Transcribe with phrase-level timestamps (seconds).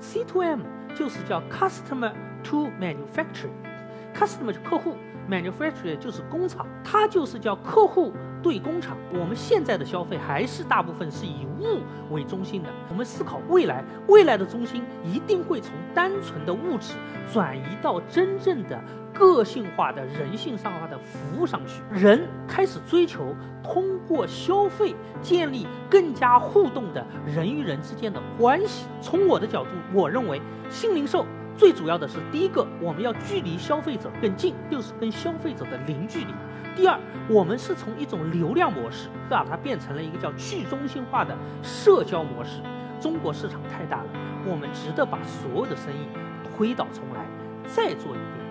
[0.00, 0.60] C to M
[0.94, 2.12] 就是叫 Customer
[2.42, 4.96] to Manufacturer，Customer 就客户
[5.28, 8.12] ，Manufacturer 就是工厂，它就是叫客户
[8.44, 8.96] 对工厂。
[9.12, 11.80] 我们现在的消费还是大部分是以物
[12.14, 12.68] 为中心的。
[12.88, 16.92] 我们思考未来，未来的中心一定会从单纯的物质
[17.32, 18.78] 转移到真正的。
[19.16, 24.92] 个性化的人性上化的服务上去，人开始追求通过消费
[25.22, 28.86] 建立更加互动的人与人之间的关系。
[29.00, 31.24] 从我的角度，我认为新零售
[31.56, 36.34] 最主要的是第一个，我们要距离消费者更近，就是跟消费者的零距离。
[36.76, 42.60] 第二，我们是从一种流量模式把它变成了一个叫去中心化的社交模式。
[43.00, 44.06] 中国市场太大了，
[44.44, 46.08] 我们值得把所有的生意
[46.56, 47.24] 推倒重来，
[47.64, 48.43] 再做一遍。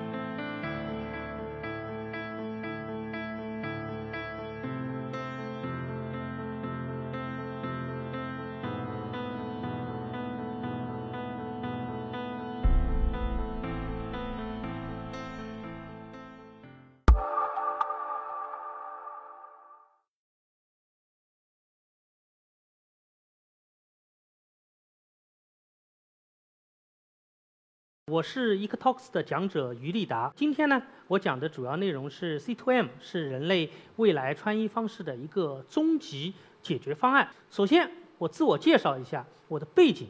[28.13, 30.31] 我是 EcoTalks 的讲者于立达。
[30.35, 37.27] 今天呢，我讲的主要内容是 C2M 是人类未来穿衣方式的一个终极解决方案。
[37.49, 37.89] 首先，
[38.19, 40.09] 我自我介绍一下我的背景。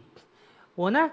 [0.75, 1.09] 我呢，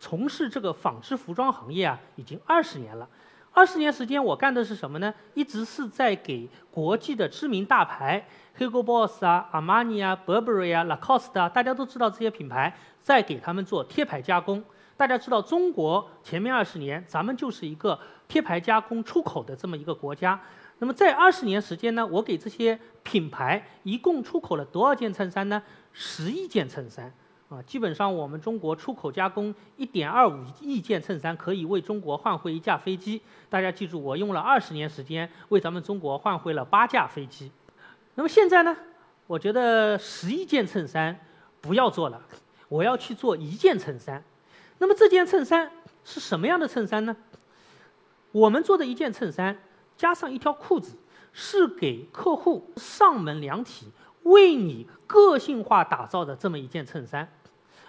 [0.00, 3.08] 从事这个纺织服装行业啊，已经二十年了。
[3.52, 5.14] 二十年时间，我干的是什么呢？
[5.34, 8.26] 一直是在给国际的知名大牌
[8.58, 14.60] ，Hugo Boss 啊、阿玛尼啊、Burberry 啊、Lacoste 啊，大家都知道这些品牌，在给他们做贴牌加工。
[14.96, 20.40] 大家知道，中国前面二十年，咱们就是一个贴牌加工出口的这么一个国家。
[20.78, 25.62] 那么在二十年时间呢，我给这些品牌一共出口了多少件衬衫呢？
[25.92, 27.12] 十亿件衬衫
[27.48, 27.62] 啊！
[27.62, 33.20] 基本上我们中国出口加工一点二五亿件衬衫，可以为中国换回一架飞机。
[33.48, 37.50] 大家记住，我用了二十年时间为咱们中国换回了八架飞机。
[38.14, 38.76] 那么现在呢，
[39.26, 41.18] 我觉得十亿件衬衫
[41.60, 42.20] 不要做了，
[42.68, 44.22] 我要去做一件衬衫。
[44.78, 45.70] 那么这件衬衫
[46.04, 47.16] 是什么样的衬衫呢？
[48.32, 49.56] 我们做的一件衬衫
[49.96, 50.96] 加上一条裤子，
[51.32, 53.86] 是给客户上门量体，
[54.24, 57.28] 为你个性化打造的这么一件衬衫，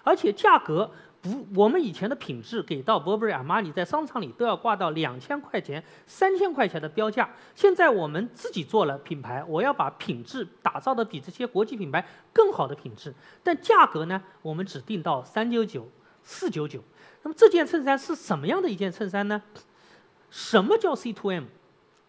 [0.03, 15.89] 而且价格不，我们以前的品质给到 Burberry、阿玛尼在商场里都要挂到两千块钱、三千块钱的标价，现在我们自己做了品牌，我要把品质打造的比这些国际品牌更好的品质，但价格呢，我们只定到三九九。
[16.25, 16.83] 四九九，
[17.21, 19.41] 那么这件衬衫是什么样的一件衬衫呢？
[20.31, 21.45] 什么叫 C to M？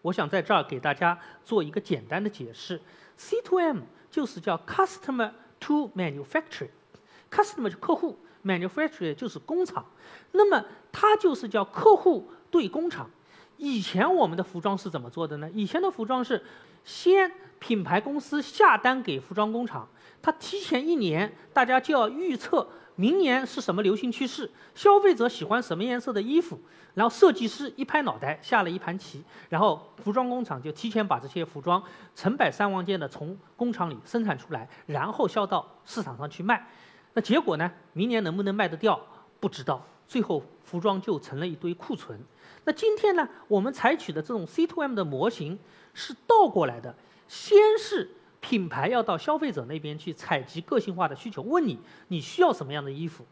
[0.01, 2.81] 我想在这儿给大家做一个简单的解释。
[3.15, 9.85] C to M 就是叫 Customer to Manufacturing，Customer 就客户，Manufacturing 就是工厂。
[10.31, 13.09] 那么它就是叫客户对工厂。
[13.57, 15.49] 以前我们的服装是怎么做的呢？
[15.53, 16.43] 以前的服装是
[16.83, 19.87] 先品牌公司下单给服装工厂，
[20.21, 22.67] 它提前一年，大家就要预测。
[22.97, 24.51] 明年是什么流行趋势？
[24.75, 26.59] 消费者喜欢什么颜色的衣服？
[26.95, 31.81] 然后设计师一拍脑袋下了一盘棋，然后服装工厂就提前把这些服装
[32.15, 36.67] 成百上万件的从工厂里生产出来，然后销到市场上去卖。
[37.13, 37.71] 那结果呢？
[37.93, 38.99] 明年能不能卖得掉？
[39.39, 39.85] 不知道。
[40.07, 42.19] 最后服装就成了一堆库存。
[42.63, 43.27] 那今天呢？
[43.47, 45.59] 我们采取的这种 C to M 的模型
[45.93, 46.95] 是倒过来的，
[47.27, 48.09] 先是。
[48.47, 51.77] 品牌要到消费者那边去采集个性化的需求，问你
[52.07, 53.25] 你需要什么样的衣服，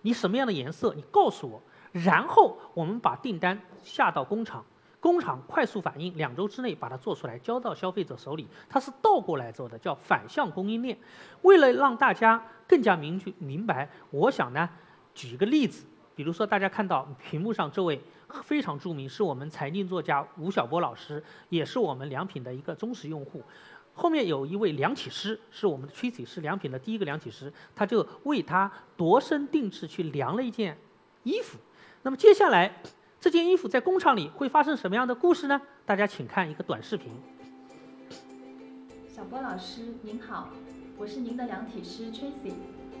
[0.00, 1.62] 你什么样的颜色，你告诉我，
[1.92, 4.64] 然后我们把订单下到工厂，
[4.98, 10.96] 工厂快速反应，两周之内把它做出来，交到消费者手里，它是倒过来做的，叫反向供应链。
[11.42, 14.66] 为了让大家更加明确明白，我想呢，
[15.12, 15.84] 举一个例子，
[16.14, 18.00] 比如说大家看到屏幕上这位
[18.42, 23.42] 非常著名，是我们财经作家吴晓波老师，也是我们良品的一个忠实用户。
[23.94, 30.76] 后面有一位量体师，是我们的 Tracy，是良品的第一个量体师，他就为他度身定制去量了一件
[31.22, 31.58] 衣服。
[32.02, 32.82] 那么接下来
[33.20, 35.60] 这件衣服在工厂里会发生什么样的故事呢？
[35.84, 37.12] 大家请看一个短视频。
[39.08, 40.48] 小波老师您好，
[40.96, 42.54] 我是您的量体师 Tracy。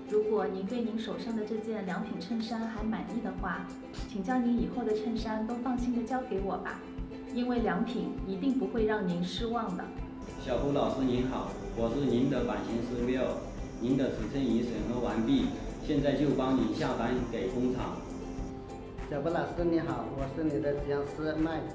[0.08, 3.66] 如果您对您手上的这件良品衬衫还满意的话，
[4.10, 6.78] 请将您以后的衬衫都放心的交给我吧，
[7.34, 9.82] 因为良品一定不会让您失望的。
[10.44, 13.38] 小胡老师您好，我是您的版型师 Will，
[13.78, 15.46] 您的尺寸已审核完毕，
[15.86, 17.94] 现在就帮您下单给工厂。
[19.06, 21.70] 小胡老师你好，我是你的样师 Mike，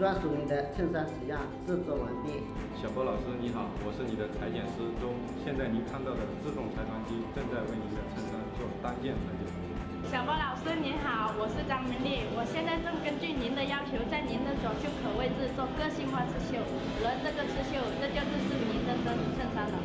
[0.00, 2.40] 专属你的衬衫纸样制作完毕。
[2.80, 5.12] 小波老师你好，我是你的裁剪师钟，
[5.44, 9.69] 现在您看到的自动裁团机正在为您的衬衫做单件裁剪。
[10.10, 16.58] 小波老师您好，我是张明丽，我现在正根据您的要求，在您的左袖口位置做个性化刺绣，
[17.06, 19.78] 而这个刺绣，这就是您的真衬衫了。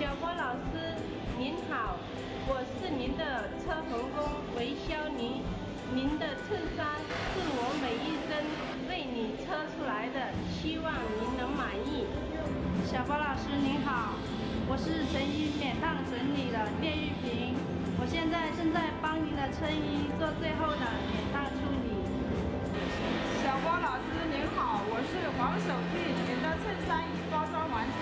[0.00, 0.96] 小波老师
[1.36, 2.00] 您好，
[2.48, 5.44] 我是您的车缝工韦潇妮，
[5.92, 6.96] 您的衬衫
[7.36, 8.40] 是我每一针
[8.88, 10.88] 为你车出来的，希望
[11.20, 12.08] 您能满意。
[12.88, 14.16] 小波老师您好，
[14.72, 17.52] 我是成衣免烫整理的聂玉萍，
[18.00, 20.80] 我现在正在帮您的衬衣做最后的
[21.12, 21.92] 免烫处理。
[23.44, 28.00] 小郭老师您好，我是黄守碧，您的衬衫已包装完成。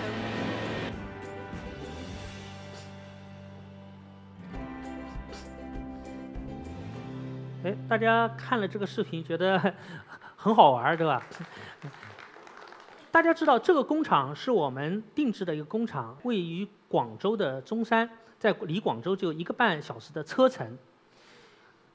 [7.65, 9.59] 哎，大家看了这个视频，觉得
[10.37, 11.21] 很好玩，对吧？
[13.11, 18.07] 大家知道这个工厂是我们定制的一个工厂，位于广州的中山，
[18.37, 20.77] 在离广州就一个半小时的车程。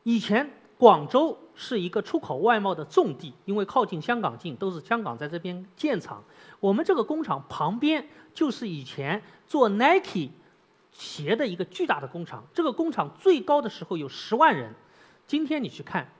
[0.03, 6.23] 以前广州是一个出口外贸的重地，因为靠近香港近，都是香港在这边建厂。
[6.59, 10.31] 我们这个工厂旁边就是以前做 Nike
[10.91, 14.75] 鞋的一个巨大的工厂，这个工厂最高的时候有十万人。
[15.29, 16.11] 今天你去看，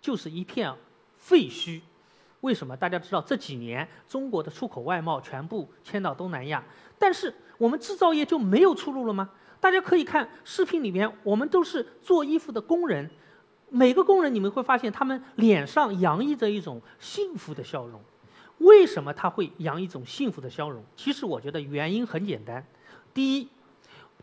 [0.00, 0.74] 就是一片
[1.16, 1.80] 废墟。
[2.42, 2.76] 为什么？
[2.76, 6.62] 大家知道这几年中国的出口外贸全部迁到东南亚，
[6.98, 9.30] 但是我们制造业就没有出路了吗？
[9.58, 13.10] 大家可以看视频里面，我们都是做衣服的工人，
[13.70, 18.00] 每个工人你们会发现他们脸上洋溢着一种幸福的笑容。
[18.58, 20.84] 为什么他会洋溢一种幸福的笑容？
[20.94, 22.64] 其实我觉得原因很简单，
[23.14, 23.48] 第一，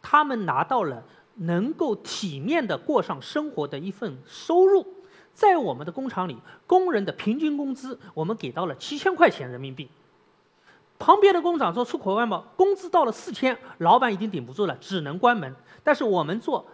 [0.02, 1.04] 他们拿到了。
[1.42, 4.86] 能够体面的过上生活的一份收入，
[5.34, 6.38] 在我们的工厂里，
[6.68, 9.90] 工人的平均工资我们给到了七千块钱人民币。
[10.98, 15.56] 旁边的工厂做出口外贸，工资到了四千，老板已经顶不住了，只能关门。
[15.84, 16.66] 但是我们做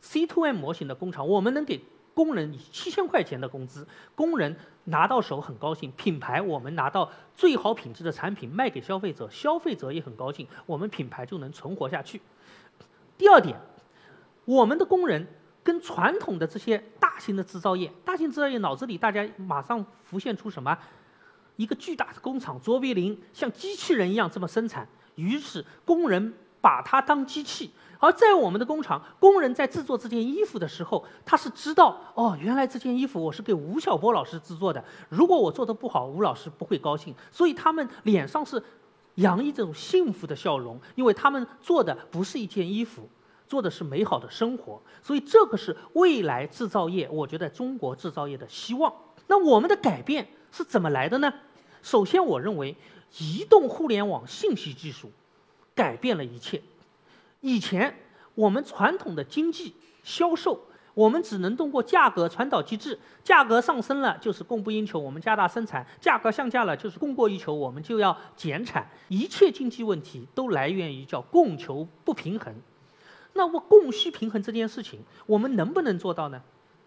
[0.00, 1.80] C to M 模型的工厂，我们能给
[2.12, 3.86] 工人七千块钱的工资，
[4.16, 5.92] 工人拿到手很高兴。
[5.92, 12.20] 品牌我们拿到最好品质的产品卖给消费者，消费者也很高兴，我们品牌就能存活下去。
[13.16, 13.56] 第二点。
[14.44, 15.24] 我们的工人
[15.62, 20.76] 跟传统的这些大型的制造业，大型制造业脑子里大家马上浮现出什么？
[21.56, 27.70] 一个巨大的工厂，卓别林像机器人一样这么生产，于是工人把它当机器。
[27.98, 34.82] 而在我们的工厂，工人在制作这件衣服的时候，他是知道哦，原来这件衣服我是给吴晓波老师制作的。
[35.08, 37.14] 如果我做的不好，吴老师不会高兴。
[37.30, 38.60] 所以他们脸上是
[39.16, 43.08] 洋溢这种幸福的笑容，因为他们做的不是一件衣服。
[43.52, 48.90] 做的是美好的生活，所以这个是未来制造业，我觉得中国制造业的希望。
[49.26, 51.30] 那我们的改变是怎么来的呢？
[51.82, 52.74] 首先，我认为
[53.18, 55.12] 移动互联网信息技术
[55.74, 56.62] 改变了一切。
[57.42, 57.94] 以前
[58.34, 60.58] 我们传统的经济销售，
[60.94, 68.88] 我们只能通过价格传导机制，价格上升了就是供不应求，我们加大生产；价格降价了就是供过于求，我们就要减产。
[69.08, 72.54] 一切经济问题都来源于叫供求不平衡。
[73.34, 76.42] 那么供需平衡这件事情，我们能不能做到呢？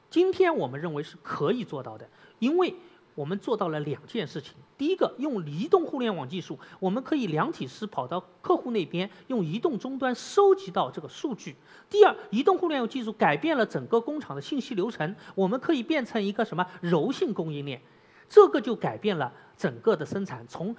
[0.10, 2.08] 今天我们认为是可以做到的，
[2.40, 2.74] 因为
[3.16, 4.54] 我们做到了两件事情。
[4.78, 11.56] 第一个，用移动互联网技术，我们可以量体师跑到客户那边，用移动终端收集到这个数据。
[11.90, 17.82] 第二，移动互联网技术改变了整个工厂的信息流程，我们可以变成一个什么柔性供应链，
[18.30, 20.76] 这个就改变了整个的生产，从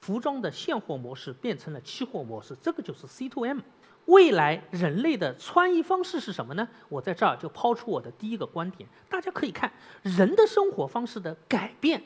[0.00, 3.60] 服装的现货模式变成了期货模式，这个就是 C to M。
[4.06, 6.66] 未来人类的穿衣方式是什么呢？
[6.88, 9.72] 我在这儿就抛出我的第一个观点，大家可以看
[10.02, 12.02] 人的生活方式的改变，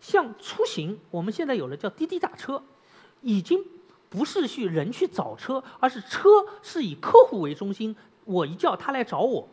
[0.00, 2.62] 像出行，我们现在有了叫滴滴打车，
[3.20, 3.62] 已经
[4.08, 6.28] 不是去人去找车，而是车
[6.62, 7.94] 是以客户为中心，
[8.24, 9.46] 我一叫他来找我。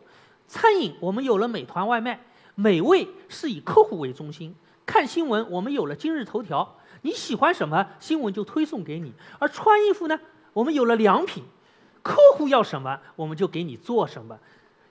[0.48, 2.18] 餐饮我们有了美团外卖，
[2.54, 4.54] 美味是以客户为中心。
[4.86, 9.12] 看新闻我们有了今日头条，你喜欢什么新闻就推送给你。
[9.38, 10.18] 而穿衣服呢，
[10.54, 11.44] 我们有了良品。
[12.02, 14.38] 客户要什么，我们就给你做什么，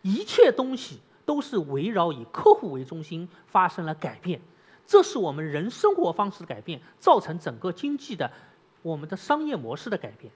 [0.02, 4.40] 一切东西都是围绕以客户为中心发生了改变，
[4.86, 8.32] 这是我们人生活方式的改变，造成整个经济的
[8.82, 10.32] 我们的商业模式的改变。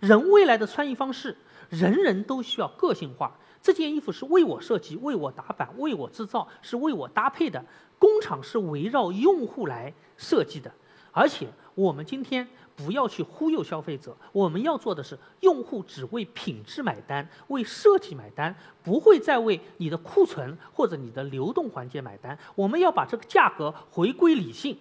[0.00, 1.36] 人未来的穿衣方式，
[1.70, 3.36] 人人都需要个性化。
[3.62, 7.64] 这件衣服是为我设计、为我打版、为我制造，是为我搭配的。
[7.98, 10.70] 工厂是围绕用户来设计的，
[11.10, 12.46] 而且我们今天。
[12.76, 18.52] 不要去忽悠消费者，我们要做的是，用户只为品质买单，为设计买单，
[18.82, 22.36] 不会再为你的库存或者你的流动环节买单。
[22.56, 24.76] 我们要把这个价格回归理性，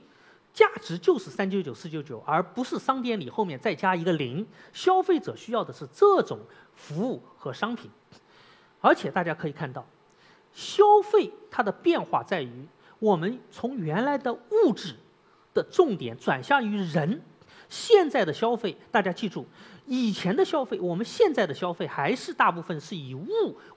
[0.52, 4.44] 价值就是三九九、四九九，而不是商店里后面再加一个零。
[4.74, 6.40] 消费者需要的是这种
[6.74, 7.92] 服务和商品。
[8.82, 9.86] 而且大家可以看到，
[10.52, 12.66] 消费它的变化在于，
[12.98, 14.96] 我们从原来的物质
[15.54, 17.22] 的重点转向于人。
[17.70, 19.48] 现在的消费，大家记住，
[19.88, 23.26] 以前的消费，我们现在的消费还是大部分是以物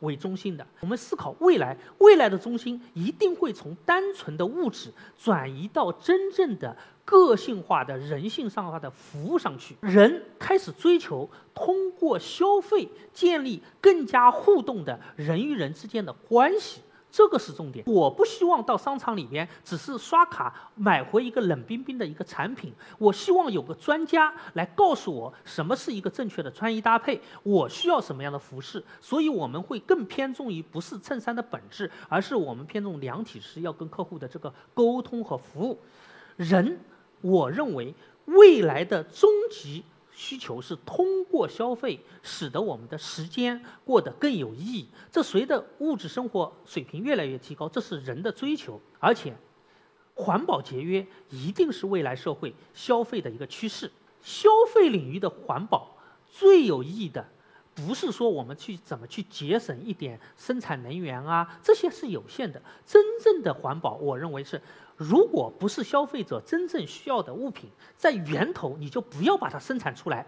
[0.00, 0.66] 为中心的。
[0.80, 9.74] 我们思考未来，未来的中心一定会从单纯的物质转移到真正的个性化的人性上化的服务上去。
[9.80, 16.82] 人开始追求通过消费建立更加互动的人与人之间的关系。
[17.16, 17.82] 这个是重点。
[17.86, 28.84] 我不希望到商场里边只是刷卡买回一个冷冰冰的一个产品，我希望有个专家来告诉我什么是一个正确的穿衣搭配，我需要什么样的服饰。
[29.00, 35.78] 所以我们会更偏重于不是衬衫的本质，而是我们偏重量体师要跟客户的这个沟通和服务。
[36.36, 36.78] 人，
[37.22, 37.94] 我认为
[38.26, 39.82] 未来的终极。
[40.18, 44.88] 需求是通过消费使得我们的时间过得更有意义。
[45.12, 48.80] 这随着物质生活水平越来越提高，这是人的追求。
[48.98, 49.36] 而且，
[50.14, 53.92] 环保节约一定是未来社会消费的一个趋势。
[54.22, 57.28] 消费领域的环保最有意义的，
[57.74, 62.62] 不是说我们去怎么去节省一点生产能源啊，这些是有限的。
[62.86, 64.62] 真正的环保，我认为是。
[64.96, 70.26] 如果不是消费者真正需要的物品，在源头你就不要把它生产出来。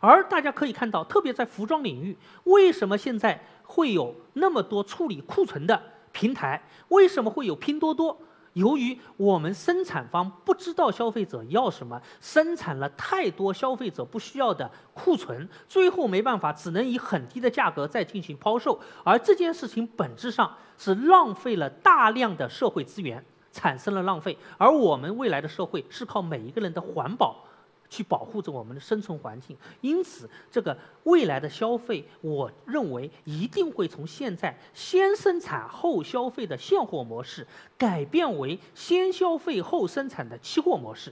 [0.00, 5.80] 而大家可以看到，特别在服装领域，为什么现在会有那么多处理库存的
[6.12, 6.62] 平台？
[6.88, 8.18] 为什么会有拼多多？
[8.52, 18.80] 由于我们生产方不知道消费者要什么，生产了太多消费者不需要的库存，最后没办法，只能以很低的价格再进行抛售。
[19.04, 23.24] 而这件事情本质上是浪费了大量的社会资源。
[23.56, 27.42] 产生了浪费，而我们未来的社会是靠每一个人的环保
[27.88, 29.56] 去保护着我们的生存环境。
[29.80, 37.46] 因此，这个未来的消费，我认为一定会从现在先生产后消费的现货模式，
[37.78, 41.10] 改变为先消费后生产的期货模式。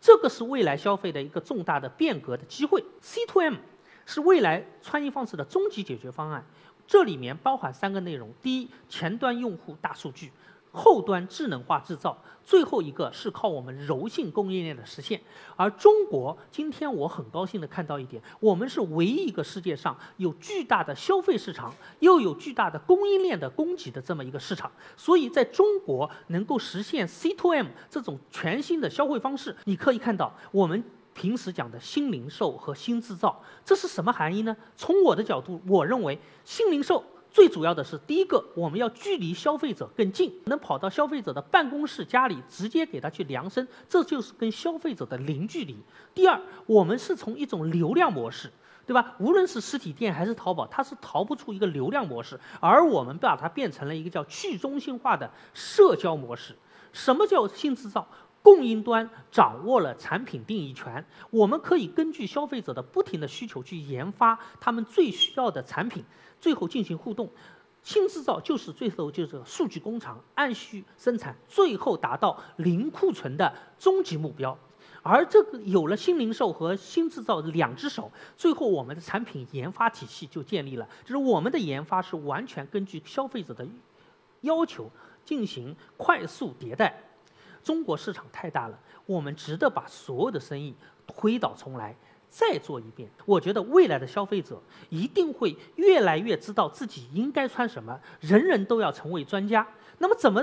[0.00, 2.84] 这个是未来消费的一个重大的变革的机会。
[3.00, 3.54] C to M
[4.04, 6.44] 是未来穿衣方式的终极解决方案，
[6.86, 10.32] 这里面包含三个内容：第一，前端用户大数据。
[10.74, 15.20] 后端智能化制造，最后一个是靠我们柔性供应链的实现。
[15.54, 24.68] 而中国今天，我很高兴的看到一点，我们是唯一一个世界上有巨大的消费市场，又有巨大的供应链的供给的这么一个市场。
[24.96, 30.82] 所以，在中国能够实现 C to M 这种全新的消费方式，你可以看到我们
[31.14, 34.56] 平时讲的新零售和新制造，这是什么含义呢？
[34.76, 37.04] 从我的角度，我认为新零售。
[37.34, 45.76] 最主要的是，第一个，我们要距离消费者更近，能跑到消费者的办公室、家里，直接给他去量身，这就是跟消费者的零距离。
[46.14, 48.48] 第二，我们是从一种流量模式，
[48.86, 49.16] 对吧？
[49.18, 56.54] 无论是实体店还是淘宝，它是逃不出一个流量模式，而我们把它变成了一个叫去中心化的社交模式。
[56.92, 58.06] 什么叫新制造？
[58.44, 66.04] 供应端掌握了产品定义权，我们可以根据消费者的不停的需求去研发他们最需要的产品。
[66.38, 67.30] 最后进行互动，
[67.82, 74.58] 新制造就是最后就是数据工厂，按需生产，最后达到零库存的终极目标。
[75.02, 83.66] 而这个有了新零售和新制造两只手，最后我们的产品研发体系就建立了，就是我们的研发是完全根据消费者的
[84.42, 84.90] 要求
[85.24, 87.02] 进行快速迭代。
[87.64, 90.72] 中国市场太大了，我们值得把所有的生意
[91.06, 91.96] 推倒重来。
[92.28, 99.64] 再做一遍，我觉得未来的消费者一定会越来越知道自己应该穿什么，人人都要成为专家。
[99.98, 100.42] 那么怎么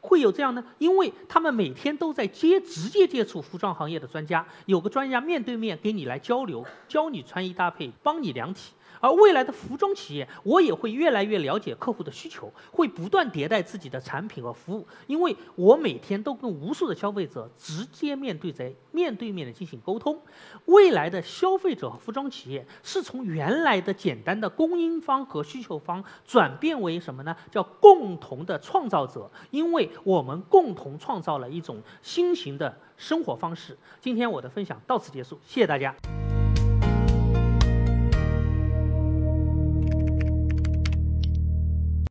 [0.00, 0.64] 会有这样呢？
[0.78, 8.72] 因为他们每天都在接直接接触服装行业的专家，有个专家面对面给你来交流，教你穿衣搭配，帮你量体。
[9.00, 14.86] 而未来的服装企业，我也会越来越了解客户的需求，会不断迭代自己的产品和服务。
[15.06, 20.20] 因为我每天都跟无数的消费者直接面对在面对面的进行沟通。
[20.66, 27.34] 未来的消费者和服装企业是从原来的简单的供应方和需求方转变为什么呢？
[27.50, 29.30] 叫共同的创造者。
[29.50, 33.76] 因为我们共同创造了一种新型的生活方式。
[34.00, 35.94] 今天我的分享到此结束，谢谢大家。